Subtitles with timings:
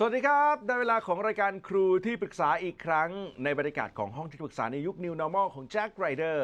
[0.00, 3.10] สวัสดีครับได้เวลาของรายการครูที่ปรึกษาอีกครั้ง
[3.44, 6.40] ในบรรยากาศของห้องที่ปรึกษาในยุค New Normal ของ Jack Ryder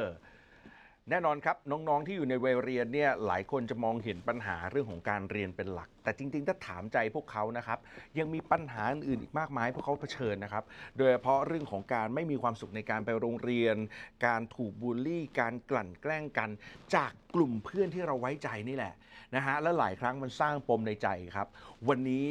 [1.10, 7.78] แน่นอนครับ น้องๆที่อยู่ในวัยเรียนเนี่ยหลายคนจะมองเห็นปัญหาเรื่องของการเรียนเป็นหลัก แต่จริง ๆ ถ้าถามใจพวกเขานะครับ
[8.18, 10.64] ยังมีปัญหาอื่นๆอีกมากมายพวกเขาเผชิญนะครับ
[10.96, 13.76] โดยเฉพาะเรื่องของการไม่มีความสุขในการไปโรงเรียน
[14.26, 16.50] การถูกบูลลี่ การกลั่นแกล้งกัน
[16.94, 18.94] จากกลุ่มเพื่อนที่เราไว้ใจนี่แหละ
[19.34, 21.48] นะฮะและหลายครั้งมันสร้างปมในใจครับ
[21.88, 22.28] วันนี้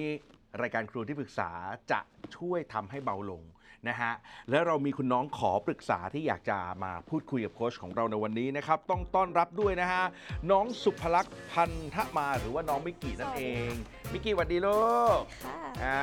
[0.61, 1.49] รายการครูที่ปรึกษา
[1.91, 1.99] จะ
[2.35, 3.41] ช่วยทำให้เบาลง
[3.89, 4.11] นะฮะ
[4.49, 10.03] และเรามีคุณน้องขอปรึกษาที่อยากจะมาพูดคุยกับโค้ชของเราในวันนี้นะครับต้องต้อนรับด้วยนะฮะ
[10.51, 13.71] น้องสุภลักษณ์พันธมาหรือว่าน้องมิกกี้นั่นเอง
[14.13, 14.83] มิกกี้สวัสดีลู
[15.17, 16.01] กค่ะอ่า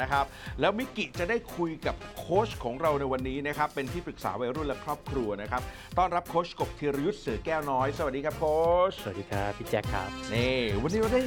[0.00, 0.24] นะครับ
[0.60, 5.62] แล้วมิกกิจะได้คุยกับโค้ชของเราในวันนี้นะครับเป็นที่ปรึกษาวัยรุ่นและครอบครัวนะครับ
[5.98, 8.56] ต้อนรับโค้ชกบธีรยุทธ์เสือแก้วน้อย สวัสดีครับโค้
[8.90, 11.22] ชสวัสดีครับพี่แจ็คครับนี่วันนี้เราได้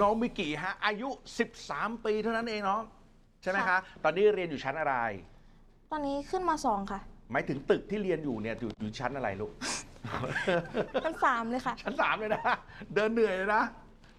[0.00, 1.08] น้องมิกกิฮะอายุ
[1.56, 2.82] 13 ปีเท่านั้นเองน้อง
[3.42, 4.94] ใช่ไหมคะค่ะตอนนี้เรียนอยู่ชั้นอะไร
[5.33, 5.33] ต
[5.94, 7.00] อนนี้ขึ้นมาสองค่ะ
[7.32, 9.52] หมายถึงตึกที่เรียนอยู่เนี่ยอยู่อยู่ชั้นอะไรลูก
[11.02, 12.42] เป็นสามเลยค่ะ ชั้นสามเลยนะ
[12.94, 13.62] เดินเหนื่อยเลยนะ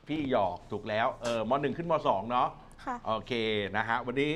[0.08, 2.48] พี่หยอกถูกแล้วเออมหนึ่งขึ้นมสองเนาะ
[2.86, 3.34] ค่ะโอเค
[3.78, 4.32] นะฮะวันนี้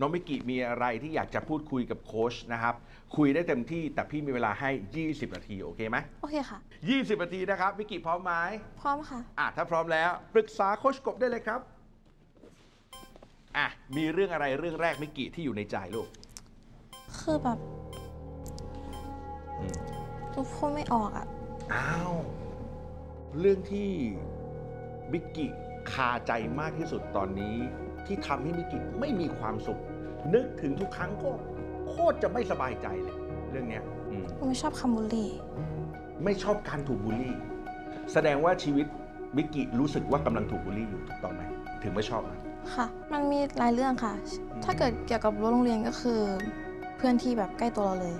[0.00, 2.74] น้องมิกิมีอะไรที่อยากจะพูดคุยกับโค้ชนะครับ
[3.16, 4.70] คุยได้เต็มที่แต่พี่มีเวลาให้
[5.02, 6.58] 20 นาที โอเคไหมโอเคค่ะ
[6.90, 8.32] 20 นาทีนะครับมิกิพร้อมไหม
[8.80, 11.60] พร้อมค่ะอะถ้าพร้อมแล้ว ปรึกษาโค้ชกบได้เลยครับ
[13.56, 16.08] อะมีเรื่องอะไรเรื่องแรกมิกิที่อยู่ในใจลูก
[17.18, 17.58] คือแบบ
[19.58, 19.74] อืม
[20.30, 21.26] หนูพูดไม่ออกอะ
[21.74, 22.12] อ้าว
[23.38, 23.88] เรื่องที่
[25.12, 25.46] มิกกิ
[25.92, 27.56] คาใจมากที่สุดตอนนี้
[28.06, 29.80] ที่ทำให้มิกกิไม่มีความสุข
[30.34, 31.32] นึกถึงทุกครั้งก็
[31.88, 33.16] โคตรจะไม่สบายใจเลย
[33.50, 35.30] เรื่องเนี้ยอืม หนูไม่ชอบคำบูลลี่
[36.24, 37.36] ไม่ชอบการถูกบูลลี่
[38.12, 38.86] แสดงว่าชีวิต
[39.36, 41.42] มิกกิรู้สึกว่ากำลังถูกบูลลี่อยู่ถูกต้องไหม
[41.82, 42.40] ถึงไม่ชอบมัน
[42.74, 44.14] ค่ะ มันมีหลายเรื่องค่ะ
[44.52, 46.20] อืม ถ้าเกิดเกี่ยวกับรั้วโรงเรียนก็คือ
[46.62, 48.14] เพื่อนที่แบบใกล้ตัวเราเลย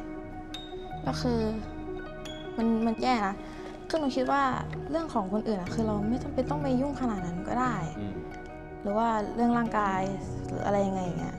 [1.06, 1.40] ก็คือ
[2.56, 3.34] มันมันแย่นะ
[3.88, 4.42] คือหนูคิดว่า
[4.90, 8.14] เรื่องของคนอื่นอะคือเราไม่จำเป็นต้องไปยุ่งขนาดนั้นก็ได้ อืม
[8.82, 10.00] หรือว่าเรื่องร่างกาย
[10.48, 11.36] หรืออะไรยังไงอย่างเงี้ย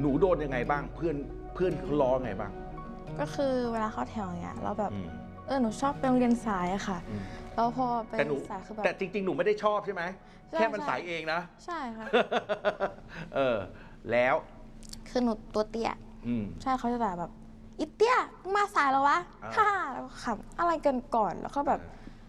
[0.00, 1.16] หนูโดนยังไงบ้าง เพื่อน
[1.54, 2.52] เพื่อนเขาล้อไงบ้าง
[3.20, 5.08] ก็คือเวลาเข้าแถวอย่างเงี้ยเราแบบ อืม
[5.46, 7.22] เออหนูชอบไปโรงเรียนสายอะค่ะ อืม
[7.54, 10.02] แล้วพอไปแต่หนู สายคือแบบ แต่จริง ๆ หนูไม่ได้ชอบใช่ไหม
[10.50, 12.06] ใช่ แค่มันใช่สายเองนะ ใช่ค่ะ
[13.34, 13.56] เออ
[14.12, 14.34] แล้ว
[15.08, 15.92] คือหนูตัวเตี้ย
[16.26, 17.30] อืม ใช่เขาจะด่าแบบ
[17.78, 21.80] อีเตี้ยมึงมาสายแล้ววะอ่า ฮ่าแล้วก็ขำอะไรกันก่อนแล้วก็แบบ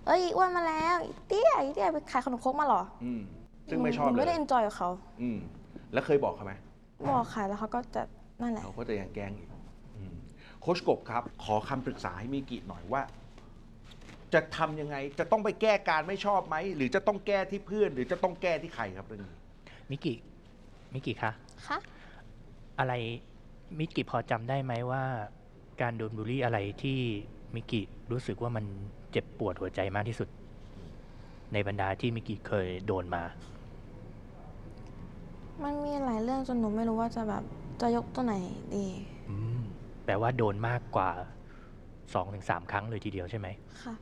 [0.08, 3.22] เอ้ยอ้วนมาแล้วอีเตี้ยอีเตี้ยไปขายขนมครกมาเหรออืม
[3.70, 4.90] ซึ่งไม่ชอบหนูเลไม่ได้ enjoy กับเขา
[5.22, 5.38] อืม
[5.94, 6.54] แล้วเคยบอกเขาไหม
[7.10, 8.02] บอกค่ะแล้วเขาก็จะ
[8.42, 9.50] นั่นแหละ เขาก็จะยังแกล้งอีก
[9.98, 10.14] อืม
[10.62, 13.02] โค้ชกบครับ ขอคำปรึกษาให้มิกิหน่อยว่า
[14.34, 19.34] จะทำยังไง จะต้องไปแก้การไม่ชอบไหม หรือจะต้องแก้ที่เพื่อน หรือจะต้องแก้ที่ใครครับเรื่องนี้
[19.92, 20.14] มิกิ
[20.94, 21.32] มิกิคะ
[21.68, 21.78] คะ
[22.80, 22.94] อะไร
[23.78, 25.04] มิกิพอจำได้ไหมว่า
[25.82, 27.00] การโดนบูลลี่อะไรที่
[27.56, 27.82] มิกิ
[28.12, 28.66] รู้สึกว่ามัน
[29.12, 30.30] เจ็บปวดหัวใจมากที่สุด
[31.54, 33.24] ในบรรดาที่มิกิเคยโดนมา
[35.64, 37.44] มันมีหลายเรื่องจนหนูไม่รู้ว่าจะแบบ
[37.82, 38.36] จะยกตัวไหน
[38.76, 38.86] ดี
[39.30, 39.60] อืม
[40.06, 41.10] แปลว่าโดนมากกว่า
[42.14, 43.48] สองถึงสามครั้งเลยทีเดียวใช่ไหม
[43.84, 43.94] ค่ะ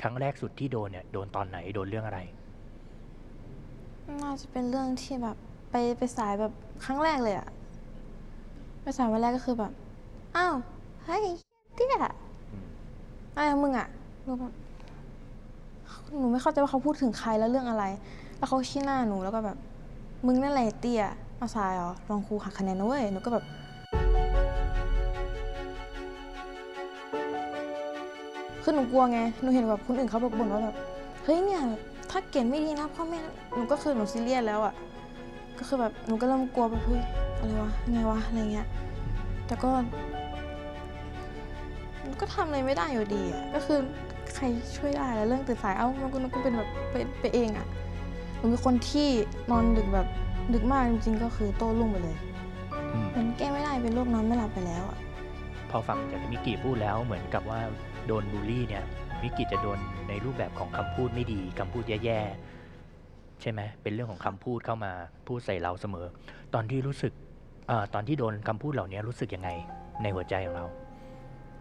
[0.00, 2.20] ครั้งแรกสุดที่โดนเนี่ยโดนตอนไหนโดนเรื่องอะไร
[4.22, 5.36] น่าจะเป็นเรื่องที่แบบ
[5.70, 6.52] ไปไปสายแบบ
[6.84, 7.48] ครั้งแรกเลยอะ
[8.82, 9.72] ไปสาวันแรกก็คือแบบ
[10.36, 10.54] อ้าว
[11.04, 11.24] เฮ้ย
[11.74, 11.94] เตี้ย
[13.34, 13.86] อะไรของมึงอะ
[14.24, 14.52] หนูแบบ
[16.18, 17.84] หนูไม่เข้าใจว่าเขาพูดถึงใครแล้วเรื่องอะไร
[18.38, 19.56] แล้วเขาชี้หน้าหนูแล้วก็แบบ
[20.26, 21.04] มึงนั่นแหละเตี้ย
[21.40, 23.44] มาสายเหรอลองครูหักคะแนนนะเว้ย หนูก็แบบ
[28.62, 30.76] คือหนูกลัวไง หนูเห็นแบบคนอื่นเขาแบบบ่นว่าแบบ
[31.24, 31.62] เฮ้ยเนี่ย
[32.10, 33.18] ถ้าเกรดไม่ดีนะพ่อแม่
[33.54, 34.74] หนูก็คือหนูซีเรียสแล้วอะ
[35.58, 37.02] ก็คือแบบหนูก็เริ่มกลัวแบบเฮ้ย
[37.40, 38.68] อะไรวะไงวะอะไรเงี้ย
[39.46, 39.70] แต่ก็
[42.04, 43.78] มันก็ทำอะไรไม่ได้อยู่ดีอะก็คือ
[44.34, 44.44] ใคร
[44.76, 47.66] ช่วยได้แล้วเรื่องตื่นสายเอ้ามันก็มันก็เป็นแบบไปไปเองอะ
[48.36, 49.08] หนูเป็นคนที่
[49.50, 50.06] นอนดึกแบบ
[50.54, 52.16] ดึกมากจริงๆก็คือโต้รุ่งไปเลย
[52.92, 54.98] อืมมันแก้ไม่ได้เป็นโรคนอนไม่หลับไปแล้วอะ
[55.70, 57.60] พอฟังจากที่มิกิพูดแล้วเหมือนกับว่า
[58.06, 58.84] โดนบูลลี่เนี่ย
[59.22, 59.78] มิกิจะโดน
[60.08, 64.92] ในรูปแบบของคำพูดไม่ดีคำพูดแย่ๆใช่ไหมเป็นเรื่องของคำพูดเข้ามา
[65.26, 66.06] พูดใส่เราเสมอ
[66.54, 67.29] ตอนที่รู้สึกเออ
[67.94, 69.50] ตอนที่โดนคำพูดเหล่านี้รู้สึกยังไง
[70.02, 70.66] ในหัวใจของเรา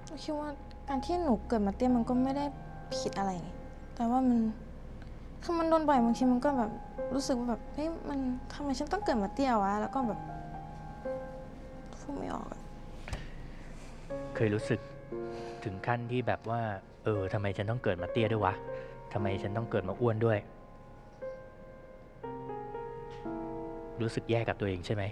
[0.05, 0.49] หนูคิดว่า
[0.89, 2.45] การที่หนูเกิดมาเตี้ยมันก็ไม่ได้
[2.95, 3.49] ผิดอะไรไง
[3.95, 4.39] แต่ว่ามัน
[5.43, 6.71] คือมันโดนบ่อยบางทีมันก็แบบ
[7.13, 8.19] รู้สึกว่าแบบเฮ้ยมัน
[8.53, 10.19] ทำไมฉันต้องเกิดมาเตี้ยวะแล้วก็แบบ
[11.99, 12.61] พูดไม่ออกอะ
[14.35, 14.79] เคยรู้สึก
[15.63, 16.61] ถึงขั้นที่แบบว่า
[17.03, 18.53] เออทำไมฉันต้องเกิดมาเตี้ยด้วยวะ
[19.13, 20.37] ทำไมฉันต้องเกิดมาอ้วนด้วย
[23.95, 25.03] มรู้สึกแย่กับตัวเองใช่ไหม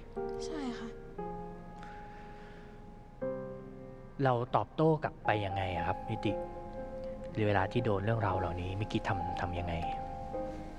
[4.24, 6.32] เราตอบโต้กลับไปยังไงอะครับมิติ
[7.48, 9.74] เวลาที่โดนเรื่องราวเหล่านี้มิกิทำทำยังไง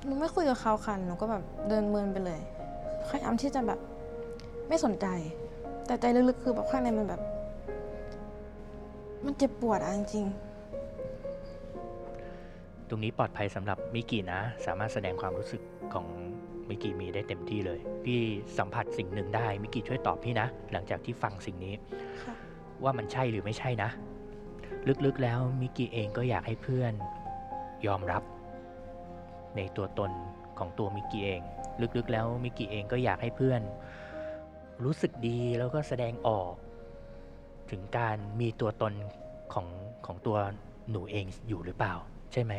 [0.05, 2.41] หนูไม่คุยกับเขาค่ะหนูก็แบบเดินเมินไปเลย
[3.09, 3.81] พยายามที่จะแบบ
[4.69, 5.07] ไม่สนใจ
[5.87, 7.23] แต่ใจลึกๆคือแบบข้างในมันแบบ
[9.25, 10.27] มันเจ็บปวดอะจริง
[12.89, 15.63] ตรงนี้ปลอดภัยสำหรับมิกินะ สามารถแสดงความรู้สึก
[15.95, 16.07] ของ
[16.69, 18.21] มิกิมีได้เต็มที่เลย พี่
[18.59, 22.48] สัมผัสสิ่งหนึ่งได้มิกิช่วยตอบพี่นะ หลังจากที่ฟังสิ่งนี้ๆค่ะ
[22.83, 23.91] ว่ามันใช่หรือไม่ใช่นะ
[25.05, 26.93] ลึกๆแล้วมิกิเองก็อยากให้เพื่อน
[27.87, 28.23] ยอมรับ
[29.57, 30.11] ในตัวตน
[30.59, 31.41] ของตัวมิกิเอง
[31.97, 33.61] ลึกๆแล้วมิกิเองก็อยากให้เพื่อน
[34.85, 36.53] รู้สึกดีแล้วก็แสดงออก
[37.71, 38.93] ถึงการมีตัวตน
[39.53, 39.67] ของ
[40.07, 40.39] ของตัว
[40.91, 41.95] หนูเองอยู่หรือเปล่า
[42.33, 42.53] ใช่ไหม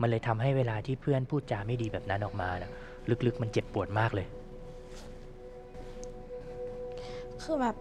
[0.00, 2.72] มันเลยทำให้เวลาที่เพื่อนพูดจาไม่ดีแบบนั้นออกมานะ
[3.26, 4.26] ลึกๆมันเจ็บปวดมากเลย
[7.42, 7.76] คือแบบ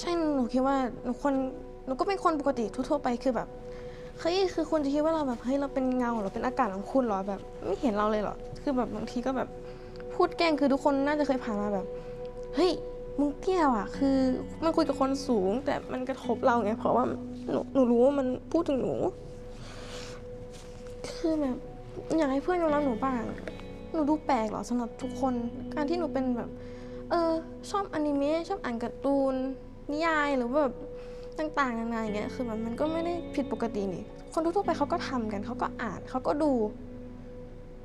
[0.00, 1.34] ใช่หนูคิดว่าหนูคน
[1.86, 3.48] หนูก็เป็นคนปกติทั่วๆไปคือแบบ
[4.20, 9.48] เฮ้ยคือคุณจะคิดว่าเราแบบเฮ้ยเราเป็นเงาเหรอเป็นอากาศของคุณเหรอแบบไม่เห็นเราเลยเหรอคือแบบบางทีก็แบบ
[10.14, 11.86] พูดแกล้งคือทุกคนน่าจะเคยผ่านมาแบบ
[12.54, 12.72] เฮ้ย
[13.18, 14.16] มึงเตี้ยว่ะ คือ
[14.64, 17.04] มันคุยกับคนสูง แต่มันกระทบเราไงเพราะว่า
[17.50, 18.94] หนูหนูรู้ว่ามันพูดถึงหนู
[21.08, 21.56] คือแบบ
[22.16, 23.22] อยากให้เพื่อนยอมรับหนูบ้าง
[23.92, 25.34] หนูดูแปลกเหรอสำหรับทุกคน
[25.74, 26.50] การที่หนูเป็นแบบ
[27.10, 27.30] เออ
[27.70, 29.34] ชอบอนิเมะชอบอ่านการ์ตูน
[29.92, 30.72] นิยายหรือแบบ
[31.38, 36.52] ต่างๆนานาอย่างเงี้ยคือแบบมันก็ไม่ได้ผิดปกตินี่ คนทั่วๆไปเขาก็ทำกันเขาก็อ่านเขาก็ดู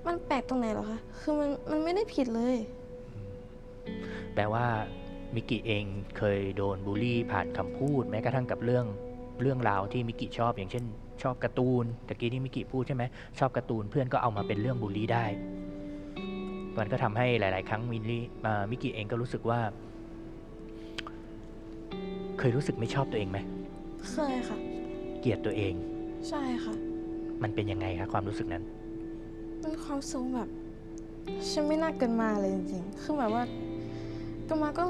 [0.07, 2.55] มันแปลกตรงไหนหรอคะคือมันมันไม่ได้ผิดเลย
[4.35, 4.65] แปลว่า
[5.35, 5.85] มิกิเอง
[6.17, 8.85] เคยโดนบูลลี่ผ่านคำพูดแม้กระทั่งกับเรื่อง
[9.41, 10.85] เรื่องราวที่มิกิชอบอย่างเช่น
[11.23, 13.03] ชอบการ์ตูนตะกี้ที่มิกิพูดใช่ไหม
[13.39, 15.25] ชอบการ์ตูนเพื่อนก็เอามาเป็นเรื่องบูลลี่ได้
[16.79, 19.59] มันก็ทำให้หลาย ๆ ครั้งมิลลี่อ่ามิกิเองก็รู้สึกว่า
[22.39, 23.39] เคยรู้สึกไม่ชอบตัวเองไหม
[24.11, 24.57] เคยค่ะ
[25.19, 25.73] เกลียดตัวเอง
[26.29, 26.73] ใช่ค่ะ
[27.43, 28.63] มันเป็นยังไงคะความรู้สึกนั้น
[29.61, 30.49] มันรู้สึกแบบ
[31.51, 33.43] ฉันไม่น่าเกิดมาเลยจริงๆ คือแบบว่า
[34.45, 34.83] เกิดมาก็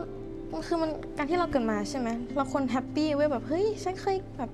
[0.67, 4.49] คือมันการที่เราเกิดมาใช่ไหมเราควร happy เว้ยแบบเฮ้ยฉันเคยแบบ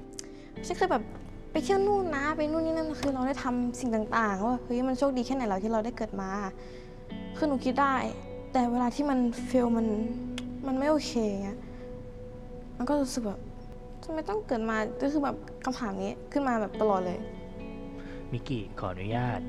[0.66, 1.04] ฉันเคยแบบ
[1.52, 6.30] ไปเที่ยวนู่นนะไปนู่นนี่นั่นคือเราได้ทำสิ่งต่างๆว่าเฮ้ยมันโชคดีแค่ไหนเราที่เราได้เกิดมา
[7.38, 7.96] คือหนูคิดได้
[8.52, 9.88] แต่เวลาที่มันเฟลมัน
[10.68, 11.12] มันไม่โอเค
[11.44, 11.60] เงี้ย
[12.78, 13.40] มันก็รู้สึกแบบ
[14.04, 15.36] ทำไมต้องเกิดมาก็คือแบบ
[15.66, 17.20] คำถามนี้ขึ้นมาแบบตลอดเลย
[18.32, 19.40] มิกิขออนุญาต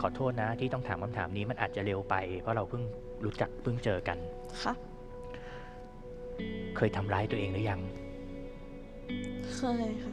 [0.00, 2.82] ขอโทษนะที่ต้องถามคำถามนี้มันอาจจะเร็วไป เพราะเราเพิ่ง
[3.24, 4.18] รู้จักเพิ่งเจอกัน
[4.62, 4.72] ค่ะ
[6.76, 7.80] เคยทำร้ายตัวเองหรือยัง
[9.54, 10.12] เคยค่ะ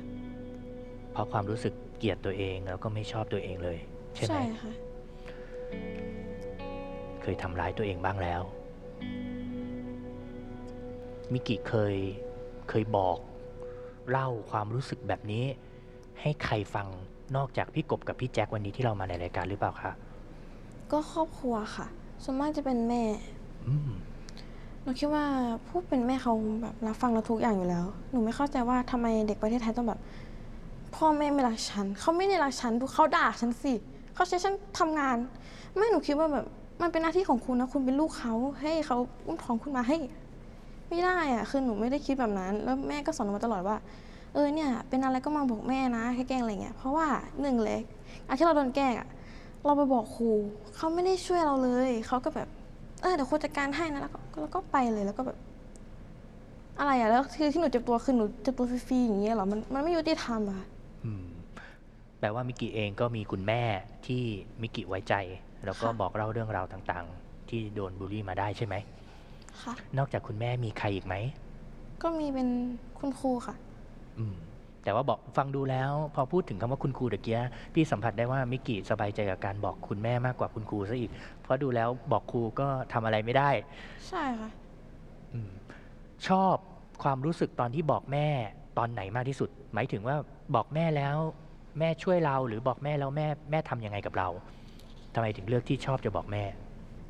[1.11, 3.77] เพราะความรู้สึกเกลียดตัวเองแล้วก็ไม่ชอบตัวเองเลย
[4.15, 4.71] ใช่ไหมใช่ค่ะ
[7.21, 8.41] เคยทำร้ายตัวเองบ้างแล้ว
[11.31, 11.95] มิกิเคย
[12.69, 13.17] เคยบอก
[14.09, 15.43] เล่าความรู้สึกแบบนี้
[16.21, 16.87] ให้ใครฟัง
[17.35, 19.91] นอกจากพี่กบกับพี่แจ็ควันนี้ที่เรามาในรายการหรือเปล่าคะ
[20.91, 21.87] ก็ครอบครัวค่ะ
[22.23, 23.03] ส่วนมากจะเป็นแม่
[23.67, 23.91] อืม
[24.81, 25.25] หนูคิดว่า
[25.67, 29.99] ผู้เป็นแม่เขาแบบรับฟังเราทุกอย่างอยู่แล้ว หนูไม่เข้าใจว่าทำไมเด็กประเทศไทยต้องแบบ
[30.95, 33.73] พ่อแม่ไม่รักฉันเขาไม่ได้รักฉันดูเขาด่าฉันสิ
[34.15, 35.17] เขาใช้ฉันทำงาน
[35.75, 36.45] ไม่หนูคิดว่าแบบ
[36.81, 39.97] มันเป็นหน้าที่ของคุณนะคุณเป็นลูกเขาให้เขาอุ้มท้องคุณมาให้
[40.93, 43.77] ไม่ได้อะคือหนูไม่ได้คิดแบบนั้น แล้วแม่ก็สอนหนูมาตลอดว่า
[44.33, 47.07] เออเนี่ย เป็นอะไรก็มาบอกแม่นะแค่แกล้งอะไรเงี้ย เพราะว่า
[47.41, 47.79] หนึ่งเลย
[48.27, 49.07] อันที่เราโดนแกล้งอะ
[49.65, 50.29] เราไปบอกครู
[50.75, 52.47] เขาไม่ได้ช่วยเราเลย เขาก็แบบ
[53.01, 55.37] เออเดี๋ยวครูจัดการให้นะ แล้วก็แล้วก็ไปเลย แล้วก็แบบ
[56.79, 60.63] อะไรอะแล้วคือที่หนูเจ็บตัวคือหนูเจ็บตัวฟรีๆอย่างเงี้ยเหรอ มันมันไม่ยุติธรรมอะ
[61.05, 61.25] อืม
[62.19, 63.61] แปลว่ามิกิเองก็มีคุณแม่
[64.07, 64.23] ที่
[64.61, 65.13] มิกิไว้ใจ
[65.65, 68.75] แล้วก็บอกเล่าเรื่องราวต่างๆ ที่โดนบูลลี่มาได้ใช่ไหม
[69.61, 71.15] ค่ะ นอกจากคุณแม่มีใครอีกไหม
[72.01, 72.47] ก็มีเป็น
[72.99, 73.55] คุณครูค่ะ
[74.19, 74.35] อืม
[74.83, 77.39] แต่ว่าบอกฟังดูแล้ว พอพูดถึงคำว่าคุณครูตะเกีย
[77.73, 83.49] พี่สัมผัสได้ว่ามิกิสบายใจกับการบอกคุณแม่มากกว่าคุณครูซะอีก เพราะดูแล้วบอกครูก็ทำอะไรไม่ได้
[84.07, 84.49] ใช่ค่ะ
[85.33, 85.51] อม
[86.27, 86.55] ชอบ
[87.03, 88.27] ความรู้สึกตอนที่บอกแม่
[88.77, 90.15] ตอนไหนมากที่สุด หมายถึงว่า
[90.55, 91.15] บอกแม่แล้ว
[91.79, 94.27] แม่ช่วยเราหรือบอกแม่แล้วแม่แม่ทำยังไงกับเรา
[95.13, 96.43] ทำไมถึงเลือกที่ชอบจะบอกแม่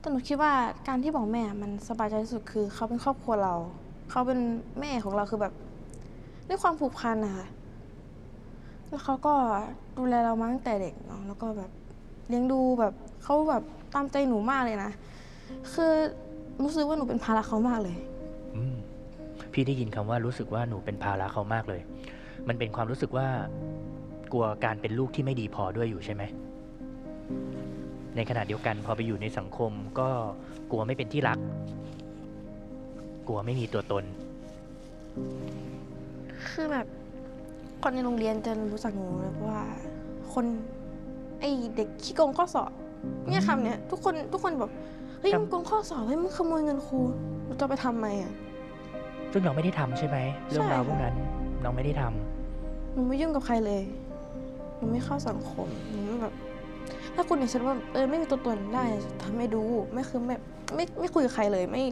[0.03, 0.53] แต่หนูคิดว่า
[0.87, 3.55] การที่บอกแม่มันสบายใจที่สุดคือเขาเป็นครอบครัวเรา
[4.09, 4.39] เขาเป็น
[4.79, 5.53] แม่ของเราคือแบบ
[6.47, 7.47] ด้วยความผูกพันนะคะ
[8.89, 9.33] แล้วเขาก็
[9.97, 11.71] ดูแลเรามาตั้งแต่เด็กเนาะแล้วก็แบบ
[12.29, 12.93] เลี้ยงดูแบบ
[13.23, 14.91] เขาแบบตามใจหนูมากเลยนะ
[15.73, 15.91] คือ
[16.63, 17.97] รู้สึกว่าหนูเป็นภาระเขามากเลย
[18.55, 18.75] อืม
[19.53, 21.81] พี่ได้ยินคำว่ารู้สึกว่าหนูเป็นภาระเขามากเลย
[22.47, 23.27] มันเป็นความรู้สึกว่า
[24.31, 26.23] กลัวการเป็นลูกที่ไม่ดีพอด้วยอยู่ใช่ไหม
[28.15, 30.09] ในขณะเดียวกันพอไปอยู่ในสังคมก็
[30.71, 31.39] กลัวไม่เป็นที่รัก
[33.27, 34.03] กลัวไม่มีตัวตน
[36.49, 36.87] คือแบบ
[37.83, 39.61] คนในโรงเรียนจะรู้จักหนูเลยว่า
[40.33, 40.45] คน
[41.39, 42.71] ไอเด็กขี้โกงข้อสอบ
[43.29, 44.71] เนี่ยคำเนี้ยทุกคนทุกคนแบบ
[45.19, 46.99] เฮ้ยครับมึงโกงข้อสอบเฮ้ยมึงขโมยเงินครู
[47.45, 48.33] หนูจะไปทำไมอะ
[49.31, 50.17] ซึ่งเราไม่ได้ทำใช่ไหม
[50.49, 51.15] เรื่องราวพวกนั้น
[51.63, 53.81] เราไม่ได้ทำหนูไม่ยุ่งกับใครเลย
[54.77, 56.33] หนูไม่เข้าสังคมหนูไม่แบบ
[57.15, 58.85] ถ้าคุณเห็นฉันว่าเออไม่มีตัวตนได้
[59.23, 60.41] ทำให้ดูไม่คือแบบ
[60.75, 61.83] ไม่ไม่คุยกับใครเลยไม่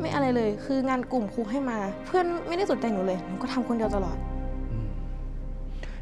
[0.00, 4.16] ไม่อะไรเลย คืองานกลุ่มครูให้มา เพื่อนไม่ได้สนใจหนูเลยหนูก็ทำคนเดียวตลอด
[4.70, 4.88] อืม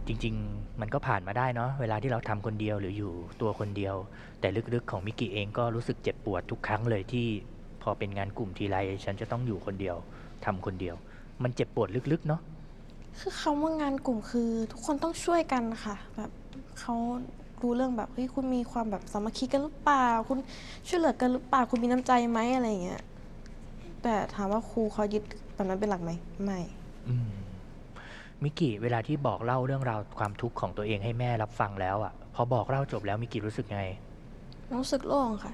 [0.06, 3.94] จริง ๆ มันก็ผ่านมาได้เนาะเวลาที่เราทำคนเดียวหรืออยู่ตัวคนเดียว
[4.40, 7.26] แต่ลึกๆของมิกกี้เองก็รู้สึกเจ็บปวดทุกครั้งเลยที่
[7.82, 9.96] พอเป็นงานกลุ่มทีไรฉันจะต้องอยู่คนเดียว
[10.44, 10.96] ทำคนเดียว
[11.42, 12.40] มันเจ็บปวดลึกๆเนาะ
[13.20, 16.30] คือคำว่างานกลุ่มคือทุกคนต้องช่วยกันค่ะ แบบ
[16.80, 16.94] เขา
[17.62, 20.38] รู้เรื่องแบบเฮ้ยคุณมีความแบบสามัคคีกันหรือเปล่า คุณ
[20.88, 23.02] ช่วยเหลือกันหรือเปล่าคุณมีน้ำใจไหมอะไรอย่างเงี้ย
[24.02, 25.22] แต่ถามว่าครูเขายึด
[25.54, 26.10] แบบนั้นเป็นหลักไหม
[26.44, 26.60] ไม่
[27.08, 27.30] อืม
[28.42, 33.80] มิกกี้เวลาที่บอกเล่าเรื่องราวความทุกข์ของตัวเองให้แม่รับฟังแล้วอะ่ะ พอบอกเล่าจบแล้วมิกกี้รู้สึกไง
[34.74, 35.52] รู้สึกโล่งค่ะ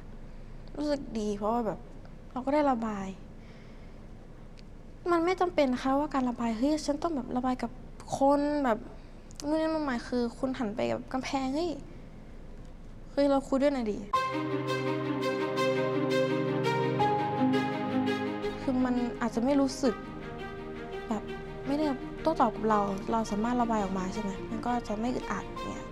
[0.77, 1.79] รู้สึกดีเพราะว่าแบบ
[2.33, 3.07] เราก็ได้ระบาย
[5.11, 7.71] มันไม่จำเป็นนะคะว่าการระบายเฮ้ยฉันต้องแบบระบายกับ
[8.19, 8.79] คนแบบ
[9.47, 11.71] นู่นนี่นั่นหมายคือ คุณหันไปกับกำแพงเฮ้ย
[13.17, 13.99] เฮ้ยเราคุยด้วยหน่อยดิ
[18.61, 19.95] คือมันอาจจะไม่รู้สึก
[21.09, 21.23] แบบ
[21.67, 21.87] ไม่ได้
[22.23, 22.81] โต้ตอบกับเรา
[23.13, 25.85] เราสามารถระบายออกมาใช่ไหมมันก็จะไม่อึดอัดเนี่ย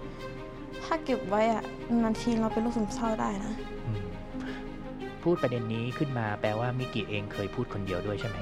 [0.84, 3.52] ถ้าเก็บไว้อะนานๆทีเราเป็นโรคซึมเศร้าได้นะ
[3.86, 4.00] อืม
[5.22, 8.38] พูดประเด็นนี้ขึ้นมาแปลว่ามิกกี้เองเคยพูดคนเดียวด้วยใช่ไหม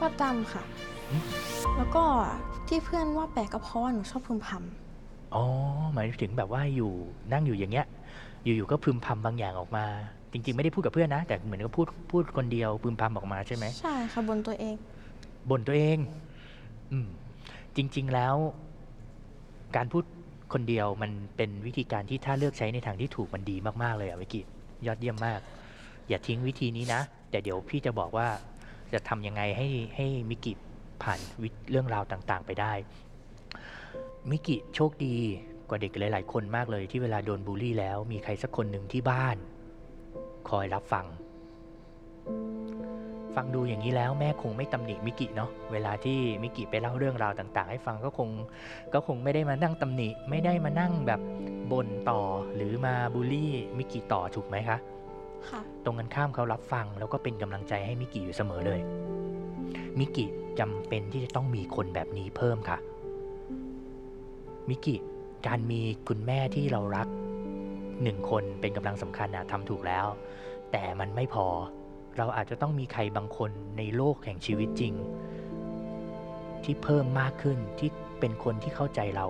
[0.00, 0.62] ประจำค่ะ
[1.10, 1.22] อืม
[1.76, 2.04] แล้วก็
[2.68, 4.48] ที่เพื่อนว่าแปลกก็เพราะว่าหนูชอบพึมพ
[5.34, 5.44] อ๋อ
[5.94, 6.92] หมายถึงแบบว่าอยู่
[7.32, 7.86] นั่งอยู่อย่างเงี้ย
[8.44, 9.84] อยู่ๆก็พึมพำบางอย่างออกมา
[10.32, 14.76] จริง ๆ ไม่ได้พูดกับเพื่อนนะ แต่เหมือนกับพูดพูดคนเดียวพึมพำออกมาใช่ไหมำใช่ค่ะบนตัวเอง
[15.50, 15.98] บ่นตัวเอง
[16.92, 17.06] อืม
[17.76, 18.34] จริง ๆแล้ว
[19.76, 20.04] การพูด
[20.52, 24.40] คนเดียวมันเป็นวิธีการที่ถ้าเลือกใช้ในทางที่ถูกมันดีมากๆเลยอะมิกิ
[24.86, 25.40] ยอดเยี่ยมมาก
[26.08, 28.26] อย่าทิ้งวิธีนี้นะ แต่เดี๋ยวพี่จะบอกว่า
[28.92, 30.52] จะทำยังไงให้ให้มิกิ
[31.02, 32.72] ผ่านวิเรื่องราวต่าง ๆ ไปได้
[34.30, 35.16] มิกิโชคดี
[35.68, 39.36] กว่าเด็กหลาย ๆ คนมากเลยที่เวลาโดนบูลลี่แล้ว มีใครสักคนหนึ่งที่บ้าน
[40.48, 41.06] คอยรับฟัง
[43.34, 48.28] ฟังดูอย่างนี้แล้วแม่คงไม่ตำหนิมิกิเนาะเวลาที่มิกิไปเล่าเรื่องราวต่าง ๆ ให้ฟังก็คง
[48.94, 51.20] ก็คงไม่ได้มานั่งตำหนิ ไม่ได้มานั่งแบบ
[51.72, 52.20] บ่นต่อ
[52.54, 54.78] หรือมาบูลลี่มิกิต่อถูกไหมคะ
[55.48, 58.80] ค่ะตรงกันข้ามเขารับฟังแล้วก็เป็นกำลังใจให้มิกิอยู่เสมอเลย
[59.98, 60.24] มิกิ
[60.60, 62.78] จำเป็นที่จะต้องมีคนแบบนี้เพิ่มค่ะ
[64.68, 64.96] มิกิ
[65.46, 67.08] การมีคุณแม่ที่เรารัก
[68.02, 70.06] หนึ่งคนเป็นกำลังสำคัญนะทำถูกแล้ว
[70.72, 71.46] แต่มันไม่พอ
[72.18, 74.94] เราอาจจะต้องมีใครบางคนในโลกแห่งชีวิตจริง
[76.64, 77.90] ที่เพิ่มมากขึ้นที่
[78.20, 79.26] เป็นคนที่เข้าใจเรา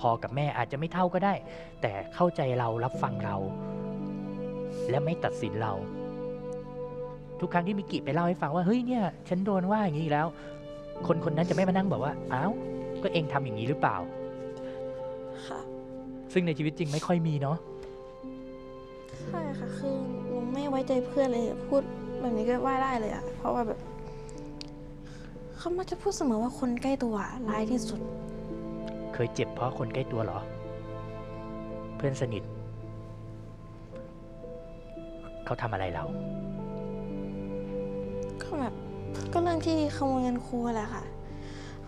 [0.00, 1.34] พอๆกับแม่อาจจะไม่เท่าก็ได้
[1.82, 3.36] แต่เข้าใจเรารับฟังเรา
[4.90, 5.72] และไม่ตัดสินเรา
[7.40, 10.26] ทุกครั้งที่มิกิไปเล่าให้ฟังว่าเฮ้ยเนี่ย ฉันโดนว่าอย่างนี้แล้ว
[11.06, 12.52] คนคนนั้นจะไม่มานั่งบอกว่าอ้าว
[13.02, 13.96] ก็เองทำอย่างนี้หรือเปล่า
[15.48, 15.60] ค่ะ
[16.32, 17.56] ซึ่งในชีวิตจริงไม่ค่อยมีเนาะ
[19.24, 21.82] ใช่ค่ะคือหนูไม่ไว้ใจเพื่อนเลยพูด
[22.20, 23.78] แบบนี้ก็ว่าได้เลยอะเพราะว่าแบบ
[25.58, 28.00] เขามักจะพูดเสมอว่าคนใกล้ตัวอะร้ายที่สุด
[29.14, 30.38] เคยเจ็บเพราะคนใกล้ตัวเหรอ
[31.96, 32.42] เพื่อนสนิท
[35.44, 36.04] เขาทำอะไรเรา
[38.42, 38.74] ก็แบบ
[39.32, 41.15] ก็เรื่องที่ขโมยเงินครูแหละค่ะเพ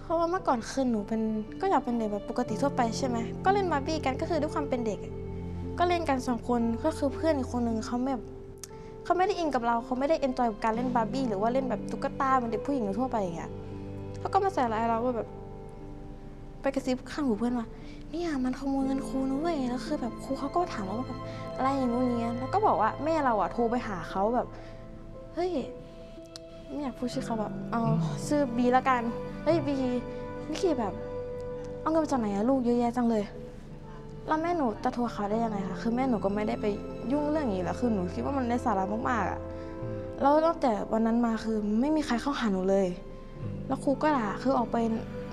[0.09, 1.21] ราะว่าเมื่อก่อนคือหนูเป็น
[1.61, 5.01] ก็อยากเป็นเด็กแบบปกติทั่วไปใช่ไหมก็เล่นบาร์บี้กันก็คือด้วยความเป็นเด็ก
[5.79, 8.21] ก็เล่นกันสองคนก็คือเพื่อนอีกคนหนึ่งเขาแบบ
[9.05, 13.51] เขาไม่ได้อินกับเราเขาไม่ได้ enjoy กับการเล่นบาร์บี้หรือว่าเล่นแบบตุ๊กตาเหมือนเด็กผู้หญิงทั่วไปอย่างเงี้ย
[14.19, 15.29] เขาก็มาใส่ร้ายเราว่าแบบ
[16.61, 17.67] ไปกระซิบข้างหูเพื่อนว่า
[18.11, 21.19] เนี่ยมันขโมยเงินครูนะเว้ยแล้วคือแบบครูเขาก็ถามเราว่าแบบ
[21.57, 24.47] อะไรอย่างงู้นอย่างเงี้ยแล้วก็บอกว่าแม่เราอะโทรไปหาเขาแบบ
[25.35, 25.51] เฮ้ย
[26.69, 27.83] ไม่อยากพูดชื่อเขาแบบเอา
[28.27, 29.03] ชื่อบีละกัน
[29.45, 29.77] เฮ้ยบี
[30.49, 30.93] นี่คือแบบ
[31.81, 33.25] เอาเงินมาจากไหนอะลูกเยอะแยะจังเลย
[34.27, 36.67] แล้วแม่หนูจะโทรเขาได้ยังไงคะคือแม่หนูก็ไม่ได้ไป
[37.13, 39.41] ยุ่งเรื่องอย่างนี้แล้วคือหนูคิดว่ามันในสาระมากๆอะ
[40.21, 42.87] แล้วตั้งแต่วันนั้นมาคือไม่มีใครเข้าหาหนูเลย
[43.69, 44.77] แล้วครูก็ด่าคือออกไป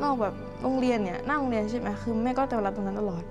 [0.03, 3.23] นอกแบบโรงเรียนเนี่ยหน้าโรงเรียนใช่ไหมคือแม่ก็จะรับตรงนั้นตลอด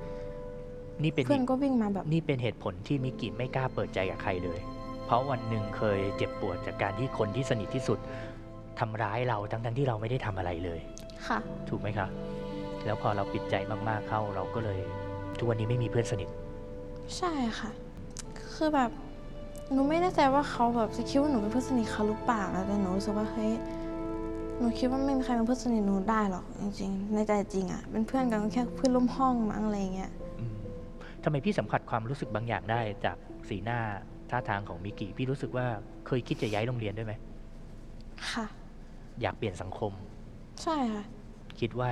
[1.02, 4.58] นี่เป็นเพื่อนก็วิ่งมาแบบ นี่เป็นเหตุผลที่มิกิไม่กล้าเปิดใจกับใครเลย
[5.06, 7.98] เพราะวันหนึ่งเคยเจ็บปวดจากการที่คนที่สนิทที่สุด
[8.78, 10.80] ทำร้ายเราทั้งๆที่เราไม่ได้ทำอะไรเลย
[11.26, 12.06] ค่ะ ถูกไหมคะ
[12.84, 13.54] แล้วพอเราปิดใจ
[13.88, 14.78] มากๆเข้าเราก็เลย
[15.38, 16.28] ทุกวันนี้ไม่มีเพื่อนสนิท
[17.16, 17.70] ใช่ค่ะ
[18.54, 18.90] คือแบบ
[19.72, 23.52] หนูไม่แน่ใจว่าเขาแบบจะคิดว่าหนูเป็นเพื่อนสนิทเขาหรือเปล่านะแต่หนูรู้สึกว่าเฮ้ย
[24.58, 30.54] หนูคิดว่าไม่มีใครเป็นเพื่อนสนิทหนูได้หรอกจริงๆในใจจริงอะเป็นเพื่อนกันก็แค่เพื่อนร่วมห้องมั้งอะไรเงี้ยอืม
[31.24, 33.16] ทำไมพี่สัมผัสความรู้สึกบางอย่างได้จาก
[33.48, 33.78] สีหน้า
[34.30, 35.66] ท่าทางของมิกิพี่รู้สึกว่า
[36.06, 37.14] เคยคิดจะย้ายโรงเรียนด้วยไหม
[38.30, 38.46] ค่ะ
[39.20, 39.92] อยากเปลี่ยนสังคม
[40.62, 41.04] ใช่ค่ะ
[41.60, 41.88] คิดว่า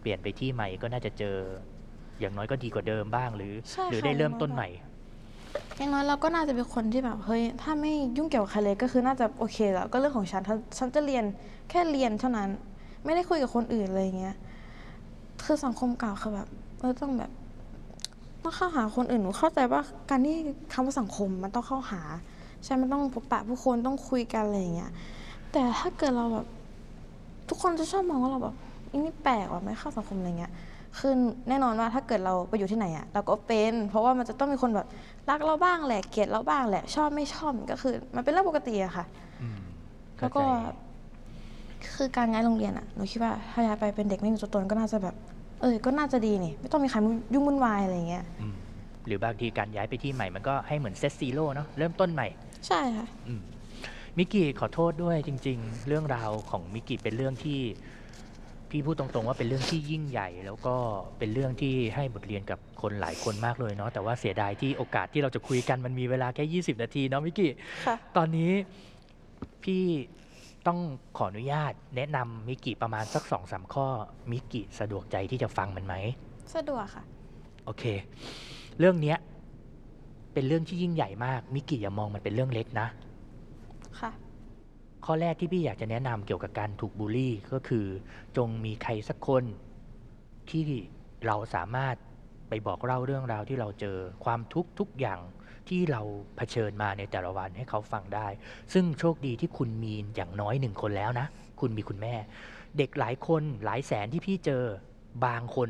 [0.00, 1.36] เปลี่ยนไปที่ใหม่ก็น่าจะเจอ
[2.20, 4.68] อย่างน้อยก็ดีกว่าเดิมบ้างหรือ ใช่หรือค่ะได้เริ่มอย่างน้อยต้นใหม่
[5.76, 11.24] อย่างน้อยเราก็น่าจะเป็นคนที่แบบเฮ้ยถ้าไม่ยุ่งเกี่ยวกับใครเลยก็คือน่าจะโอเคแล้วก็เรื่องของฉันถ้าฉันจะเรียน
[11.70, 12.48] แค่เรียนเท่านั้น
[13.04, 14.36] ไม่ได้คุยกับคนอื่นเลยอย่างเงี้ย
[15.44, 16.48] คือสังคมเก่าคือแบบ
[16.80, 17.30] เออต้องแบบ
[18.48, 20.36] ต้องเข้าหาคนอื่นหนูเข้าใจว่าการที่
[20.72, 22.00] คำว่าสังคมมันต้องเข้าหา
[22.64, 24.90] ใช่มันต้องพบปะผู้คนต้องคุยกันอะไรอย่างเงี้ย
[25.52, 26.46] แต่ถ้าเกิดเราแบบ
[27.48, 28.54] ทุกคนจะชอบมองว่าเราแบบ
[28.90, 30.52] อันนี่แปลกว่ะไม่เข้าสังคมอะไรเงี้ย
[30.98, 31.12] คือ
[31.48, 34.86] แน่นอนว่าถ้าเกิดเราไปอยู่ที่ไหนอะเราก็เป็น เพราะว่ามันจะต้องมีคนแบบ
[35.30, 39.04] รักเราบ้างแหละเกลียดเราบ้างแหละ ชอบไม่ชอบมันก็คือ มันเป็นเรื่องปกติอะค่ะ
[39.42, 39.58] อืม
[40.18, 40.86] แล้วก็เข้าใจ
[41.96, 45.14] คือการย้ายโรงเรียนอะหนูคิดว่าถ้าย้ายไปเป็นเด็กไม่มีตัวตนก็น่าจะแบบ
[45.60, 46.98] เออ ก็น่าจะดีนี่ ไม่ต้องมีใคร
[47.34, 48.54] ยุ่งวุ่นวายอะไรเงี้ย อืม
[49.06, 52.28] หรือบางทีการย้ายไปที่ใหม่มันก็ให้เหมือน set zero เนาะเริ่มต้นใหม่
[52.66, 53.40] ใช่ค่ะ อืม
[54.18, 57.60] มิกกี้ขอโทษด้วยจริง ๆ เรื่องราวของมิกกี้เป็นเรื่องที่
[58.70, 60.74] พี่พูดตรงๆว่าเป็นเรื่องที่ยิ่งใหญ่ แล้วก็
[61.18, 67.50] เป็นเรื่องที่ให้บทเรียนกับคนหลายคนมากเลยเนาะแต่ว่าเสียดายที่โอกาสที่เราจะคุยกันมันมีเวลาแค่ 20 นาทีเนาะมิกกี้
[67.86, 68.52] ค่ะ ตอนนี้
[69.64, 69.82] พี่
[70.68, 70.78] ต้อง
[71.16, 73.86] ขออนุญาตแนะนำมิกกี้ประมาณสักสองสามข้อ
[74.30, 75.94] มิกกี้สะดวกใจที่จะฟังมันไหม
[76.54, 77.04] สะดวกค่ะ
[77.64, 77.84] โอเค
[78.78, 79.18] เรื่องเนี้ย
[80.32, 82.88] เป็นเรื่องที่ยิ่งใหญ่มาก มิกกี้อย่ามองมันเป็นเรื่องเล็กนะ
[84.00, 84.10] ค่ะ
[85.04, 87.86] ข้อแรกที่พี่อยากจะแนะนำเกี่ยวกับการถูกบูลลี่ก็คือ
[88.36, 89.44] จงมีใครสักคน
[90.50, 90.62] ที่
[91.26, 91.96] เราสามารถ
[92.48, 95.20] ไปบอกเล่าเรื่องราวที่เราเจอความทุกข์ทุกอย่าง
[95.68, 96.02] ที่เรา
[96.36, 98.26] เผชิญมาในแต่ละวันให้เขาฟังได้
[98.72, 101.26] ซึ่งโชคดีที่คุณมีอย่างน้อยหนึ่งคนแล้วนะ
[101.60, 102.14] คุณมีคุณแม่
[102.78, 104.62] เด็กหลายคนหลายแสนที่พี่เจอ
[105.26, 105.68] บางคน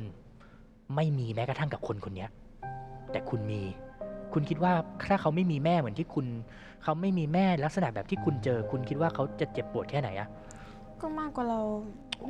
[0.97, 2.31] ไม่มีแม้กระทั่งกับคนคนเนี้ย
[3.13, 3.63] แต่คุณมี
[4.33, 4.73] คุณคิดว่า
[5.09, 6.27] ถ้าเขาไม่มีแม่เหมือนที่คุณ
[6.83, 10.29] เขาไม่มีแม่ลักษณะแบบที่คุณเจอ คุณคิดว่าเขาจะเจ็บปวดแค่ไหนอะ
[11.01, 11.61] ก็มากกว่าเรา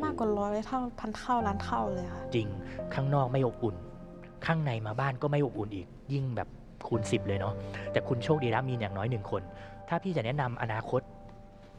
[0.02, 2.48] มากกว่าร้อยเท่าพันเท่าล้านเท่าเลยค่ะจริง
[2.94, 3.76] ข้างนอกไม่อบอุ่น
[4.46, 6.48] ข้างในมาบ้านก็ไม่อบอุ่นอีก ยิ่งแบบ
[6.88, 7.54] คูณสิบเลยเนาะ
[7.92, 9.42] แต่คุณโชคดีนะมีอย่างน้อยหนึ่งคน
[9.88, 11.02] ถ้าพี่จะแนะนำอนาคต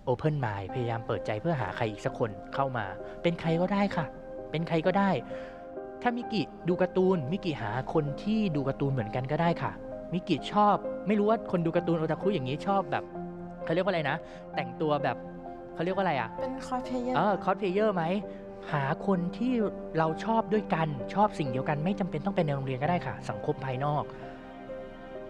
[0.07, 2.85] Open Mind พยายามเปิดใจเพื่อหาใครอีกสักคนเข้ามา
[3.21, 4.05] เป็นใครก็ได้ค่ะ
[4.51, 5.09] เป็นใครก็ได้
[6.01, 9.71] ถ้ามิกิดูการ์ตูนมิกิหาคนที่ดูการ์ตูนเหมือนกันก็ได้ค่ะ
[10.13, 10.75] มิกิชอบ
[11.07, 13.03] ไม่รู้ว่าคนดูการ์ตูนโอตาคุอย่างนี้ชอบแบบ
[13.63, 14.17] เขาเรียกว่าอะไรนะ
[14.55, 15.17] แต่งตัวแบบ
[15.73, 18.03] เขาเรียกว่าอะไรอะเป็นคอสเพลเยอร์เออคอสเพลเยอร์ไหม
[18.73, 19.53] หาคนที่
[19.97, 24.03] เราชอบด้วยกันชอบสิ่งเดียวกัน ไม่จำเป็นต้องเป็นในโรงเรียนก็ได้ค่ะ สังคมภายนอก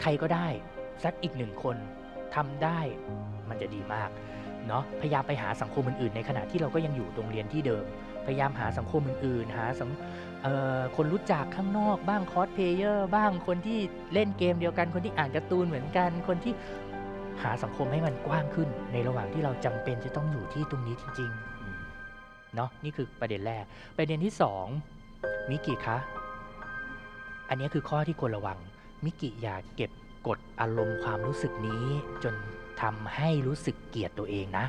[0.01, 0.47] ใครก็ได้
[1.03, 1.77] สักอีกหนึ่งคน
[2.35, 2.79] ทำได้
[3.49, 4.09] มันจะดีมาก
[4.67, 7.85] เนาะพยายามไปหาสังคมอื่นๆ ในขณะที่เราก็ยังอยู่โรงเรียนที่เดิม
[8.25, 9.89] พยายามหาสังคมอื่นๆ หาสัง
[10.95, 13.79] คนรู้จักข้างนอกบ้างคอสเพลเยอร์บ้างคนที่
[14.13, 16.53] เล่นเกมเดียวกัน คนที่อ่านการ์ตูนเหมือนกัน คนที่
[17.43, 23.63] หาสังคมให้มันกว้างขึ้น ในระหว่างที่เราจำเป็นจะต้องอยู่ที่ตรงนี้จริงๆเนาะนี่คือประเด็นแรก
[23.97, 24.65] ประเด็นที่สอง
[25.49, 25.97] มิกิคะ
[27.49, 28.57] อันนี้คือข้อที่ควรระวัง
[29.05, 29.91] มิกิอย่าเก็บ
[30.27, 31.85] กดอารมณ์ความรู้สึกนี้
[32.23, 32.35] จน
[32.81, 34.65] ทำให้รู้สึกเกลียดตัวเองนะ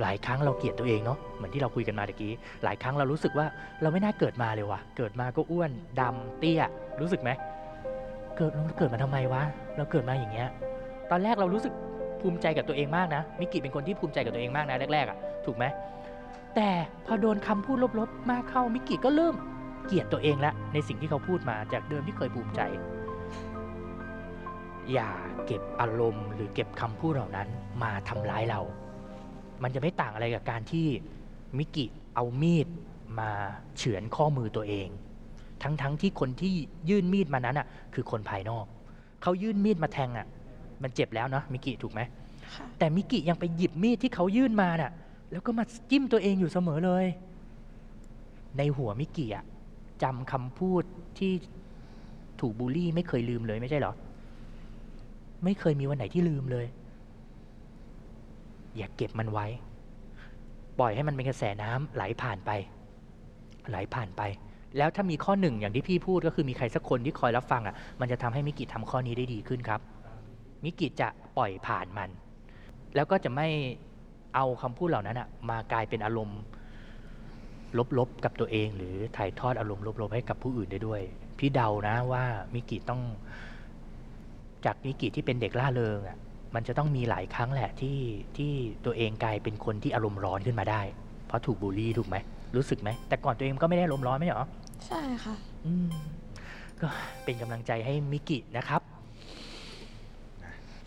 [0.00, 2.32] หลายครั้งเราเกลียดตัวเองเนาะเหมือนที่เราคุยกันมาตะกี้
[2.64, 3.46] หลายครั้งเรารู้สึกว่า
[3.82, 6.62] เราไม่น่าเกิดมาเลยว่ะ เกิดมาก็อ้วนดำเตี้ย
[7.00, 7.30] รู้สึกไหม
[8.36, 9.42] เกิดเราเกิดมาทำไมวะ
[9.76, 10.48] เราเกิดมาอย่างเงี้ย
[11.10, 11.72] ตอนแรกเรารู้สึก
[12.20, 15.64] ภูมิใจกับตัวเองมากนะ มิกิเป็นคนที่ภูมิใจกับตัวเองมากนะแรกๆอะ่ะ ถูกไหม
[16.56, 16.70] แต่
[17.06, 19.34] พอโดนคำพูดลบๆ มากเข้ามิกิก็เริ่ม
[19.86, 22.60] เกลียดตัวเองละในสิ่งที่เขาพูดมาจากเดิมที่เคยภูมิใจ
[24.92, 25.10] อย่า
[25.46, 27.48] เก็บอารมณ์ หรือเก็บคำพูดเหล่านั้น
[27.82, 28.60] มาทำร้ายเรา
[29.62, 30.86] มันจะไม่ต่างอะไรกับการที่
[31.58, 32.66] มิกิเอามีด
[33.18, 33.30] มา
[33.76, 34.88] เฉือนข้อมือตัวเอง
[35.62, 36.52] ทั้งๆที่คนที่
[36.88, 38.64] ยื่นมีดมานั้นอะคือคนภายนอก
[39.22, 40.26] เขายื่นมีดมาแทงอะ
[40.82, 42.00] มันเจ็บแล้วเนาะมิกิถูกไหม
[42.54, 44.92] ค่ะแต่มิกิยังไปหยิบมีดที่เขายื่นมาน่ะ
[45.32, 47.06] แล้วก็มาจิ้มตัวเองอยู่เสมอเลย
[48.58, 49.44] ในหัวมิกิอะ
[50.02, 50.82] จำคำพูด
[51.18, 51.32] ที่
[52.40, 53.92] ถูกบูลลี่ไม่เคยลืมเลยไม่ใช่เหรอ
[55.44, 56.66] ไม่เคยมีวันไหนที่ลืมเลย
[58.76, 59.46] อย่าเก็บมันไว้
[60.78, 62.50] ปล่อยให้มันเป็นกระแสน้ำไหลผ่านไป
[63.68, 64.22] ไหลผ่านไป
[64.76, 69.80] แล้วถ้ามีข้อหนึ่งอย่างที่พี่พูดก็คือมีใครสักคนที่คอยรับฟังอะ มันจะทำให้มิกิทำข้อนี้ได้ดีขึ้นครับ
[70.64, 72.10] มิกิจะปล่อยผ่านมัน
[72.94, 73.48] แล้วก็จะไม่
[74.34, 76.40] เอาคำพูดเหล่านั้นอะมากลายเป็นอารมณ์
[77.98, 81.00] ลบๆกับตัวเอง หรือถ่ายทอดอารมณ์ลบๆให้กับผู้อื่นได้ด้วย
[81.38, 83.02] พี่เดานะว่ามิกิต้อง
[84.64, 86.16] จากมิกิที่เป็นเด็กล่าเริงอะ
[86.54, 87.98] มันจะต้องมีหลายครั้งแหละที่
[88.36, 88.52] ที่
[88.84, 90.82] ตัวเองกลายเป็นคนที่อารมณ์ร้อนขึ้นมาได้
[91.26, 92.16] เพราะถูกบูลลี่ถูกไหม
[92.56, 94.48] รู้สึกไหมแต่ก่อนตัวเองก็ไม่ได้อารมณ์ร้อนไม่ใช่เหรอ
[94.86, 95.34] ใช่ค่ะ
[95.66, 95.88] อืม
[96.80, 96.88] ก็
[97.24, 98.82] เป็นกำลังใจให้มิกินะครับ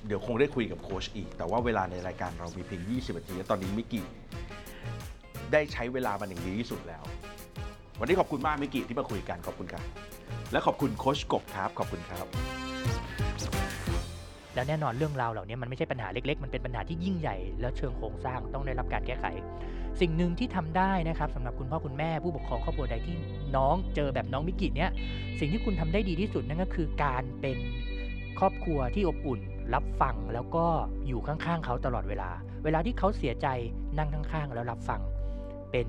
[0.06, 4.04] เดี๋ยวคงได้คุยกับโค้ชอีก แต่ว่าเวลาในรายการเรามีเพียง 20นาทีแล้วตอนนี้มิกกี้
[5.52, 7.04] ได้ใช้เวลามันอย่างดีที่สุดแล้ว
[8.00, 9.84] วันนี้ขอบคุณมากมิกกี้ที่มาคุยกันขอบคุณครับ
[10.52, 12.28] และขอบคุณโค้ชกบครับขอบคุณครับ
[14.58, 19.26] แล้วแน่นอนเรื่องราวเหล่านี้มันไม่ใช่ปัญหาเล็กๆ มันเป็นปัญหาที่ยิ่งใหญ่แล้วเชิงโครงสร้างต้องได้รับการแก้ไข
[20.02, 23.18] สิ่งหนึ่งที่ทำได้นะครับสำหรับคุณพ่อคุณแม่ผู้ปกครองครอบครัวใดที่
[23.56, 24.92] น้องเจอแบบน้องมิกิเนี่ย
[25.40, 27.58] สิ่งที่คุณทำได้ดีที่สุดนั่นก็คือการเป็น
[28.40, 29.40] ครอบครัวที่อบอุ่น
[29.74, 30.66] รับฟังแล้วก็
[31.08, 32.30] อยู่ข้างๆเขาตลอดเวลา
[32.64, 33.48] เวลาที่เขาเสียใจ
[33.98, 35.02] นั่งข้างๆ แล้วรับฟัง
[35.72, 35.88] เป็น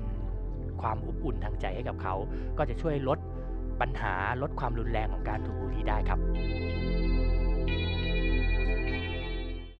[0.81, 2.15] ความอบอุ่นทางใจให้กับเขา
[2.57, 3.19] ก็จะช่วยลด
[3.81, 6.19] ปัญหาลดความรุนแรงของการถูกบูลลี่ได้ครับ